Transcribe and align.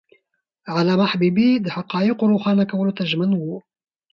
علامه 0.77 1.05
حبيبي 1.11 1.49
د 1.55 1.67
حقایقو 1.75 2.29
روښانه 2.33 2.63
کولو 2.71 2.95
ته 2.97 3.03
ژمن 3.11 3.31
و. 3.35 3.43